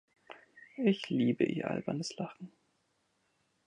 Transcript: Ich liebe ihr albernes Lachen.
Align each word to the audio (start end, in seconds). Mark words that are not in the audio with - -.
Ich 0.77 1.09
liebe 1.11 1.43
ihr 1.43 1.69
albernes 1.69 2.17
Lachen. 2.17 2.51